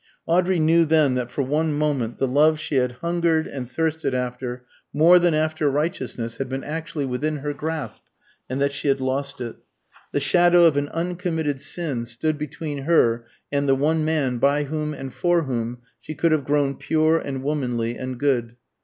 Audrey 0.25 0.57
knew 0.57 0.83
then 0.83 1.13
that 1.13 1.29
for 1.29 1.43
one 1.43 1.71
moment 1.75 2.17
the 2.17 2.27
love 2.27 2.59
she 2.59 2.73
had 2.77 2.93
hungered 3.03 3.45
and 3.45 3.69
thirsted 3.69 4.15
after, 4.15 4.65
more 4.91 5.19
than 5.19 5.35
after 5.35 5.69
righteousness, 5.69 6.37
had 6.37 6.49
been 6.49 6.63
actually 6.63 7.05
within 7.05 7.37
her 7.37 7.53
grasp, 7.53 8.01
and 8.49 8.59
that 8.59 8.71
she 8.71 8.87
had 8.87 8.99
lost 8.99 9.39
it. 9.39 9.57
The 10.11 10.19
shadow 10.19 10.65
of 10.65 10.75
an 10.75 10.89
uncommitted 10.89 11.61
sin 11.61 12.07
stood 12.07 12.39
between 12.39 12.85
her 12.85 13.27
and 13.51 13.69
the 13.69 13.75
one 13.75 14.03
man 14.03 14.39
by 14.39 14.63
whom 14.63 14.95
and 14.95 15.13
for 15.13 15.43
whom 15.43 15.83
she 15.99 16.15
could 16.15 16.31
have 16.31 16.45
grown 16.45 16.77
pure 16.77 17.19
and 17.19 17.43
womanly 17.43 17.95
and 17.95 18.17
good. 18.17 18.55